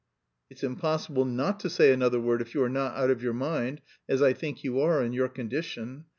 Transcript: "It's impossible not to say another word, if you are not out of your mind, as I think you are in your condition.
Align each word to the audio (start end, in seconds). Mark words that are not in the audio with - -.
"It's 0.49 0.63
impossible 0.63 1.25
not 1.25 1.59
to 1.59 1.69
say 1.69 1.93
another 1.93 2.19
word, 2.19 2.41
if 2.41 2.55
you 2.55 2.63
are 2.63 2.69
not 2.69 2.95
out 2.95 3.11
of 3.11 3.21
your 3.21 3.35
mind, 3.35 3.81
as 4.09 4.19
I 4.23 4.33
think 4.33 4.63
you 4.63 4.79
are 4.79 4.99
in 5.03 5.13
your 5.13 5.29
condition. 5.29 6.05